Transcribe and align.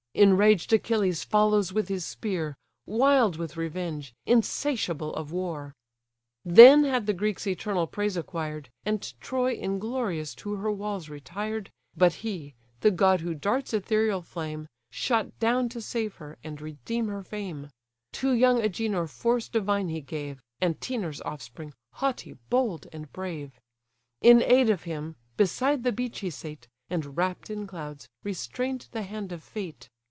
Enraged 0.13 0.73
Achilles 0.73 1.23
follows 1.23 1.71
with 1.71 1.87
his 1.87 2.03
spear; 2.03 2.57
Wild 2.85 3.37
with 3.37 3.55
revenge, 3.55 4.13
insatiable 4.25 5.15
of 5.15 5.31
war. 5.31 5.73
Then 6.43 6.83
had 6.83 7.05
the 7.05 7.13
Greeks 7.13 7.47
eternal 7.47 7.87
praise 7.87 8.17
acquired, 8.17 8.67
And 8.85 9.01
Troy 9.21 9.53
inglorious 9.53 10.35
to 10.35 10.55
her 10.57 10.69
walls 10.69 11.07
retired; 11.07 11.71
But 11.95 12.11
he, 12.25 12.55
the 12.81 12.91
god 12.91 13.21
who 13.21 13.33
darts 13.33 13.73
ethereal 13.73 14.21
flame, 14.21 14.67
Shot 14.89 15.39
down 15.39 15.69
to 15.69 15.81
save 15.81 16.15
her, 16.15 16.37
and 16.43 16.59
redeem 16.59 17.07
her 17.07 17.23
fame: 17.23 17.69
To 18.11 18.33
young 18.33 18.61
Agenor 18.61 19.07
force 19.07 19.47
divine 19.47 19.87
he 19.87 20.01
gave; 20.01 20.43
(Antenor's 20.61 21.21
offspring, 21.21 21.73
haughty, 21.93 22.33
bold, 22.49 22.85
and 22.91 23.09
brave;) 23.13 23.61
In 24.21 24.41
aid 24.41 24.69
of 24.69 24.83
him, 24.83 25.15
beside 25.37 25.83
the 25.83 25.93
beech 25.93 26.19
he 26.19 26.29
sate, 26.29 26.67
And 26.89 27.15
wrapt 27.15 27.49
in 27.49 27.65
clouds, 27.65 28.09
restrain'd 28.25 28.89
the 28.91 29.03
hand 29.03 29.31
of 29.31 29.41
fate. 29.41 29.87